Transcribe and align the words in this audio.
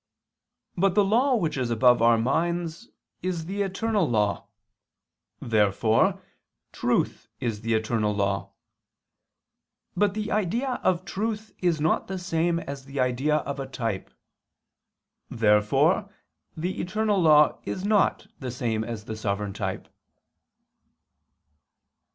But 0.75 0.95
the 0.95 1.05
law 1.05 1.35
which 1.35 1.57
is 1.57 1.69
above 1.69 2.01
our 2.01 2.17
minds 2.17 2.89
is 3.21 3.45
the 3.45 3.61
eternal 3.61 4.09
law. 4.09 4.47
Therefore 5.39 6.23
truth 6.71 7.27
is 7.39 7.61
the 7.61 7.75
eternal 7.75 8.11
law. 8.11 8.53
But 9.95 10.15
the 10.15 10.31
idea 10.31 10.81
of 10.83 11.05
truth 11.05 11.53
is 11.59 11.79
not 11.79 12.07
the 12.07 12.17
same 12.17 12.57
as 12.61 12.85
the 12.85 12.99
idea 12.99 13.35
of 13.35 13.59
a 13.59 13.67
type. 13.67 14.09
Therefore 15.29 16.09
the 16.57 16.81
eternal 16.81 17.21
law 17.21 17.59
is 17.63 17.85
not 17.85 18.25
the 18.39 18.49
same 18.49 18.83
as 18.83 19.05
the 19.05 19.15
sovereign 19.15 19.53
type. 19.53 19.87